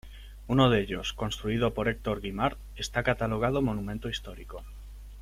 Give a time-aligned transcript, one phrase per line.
[0.47, 4.63] Uno de ellos, construido por Hector Guimard, está catalogado Monumento Histórico.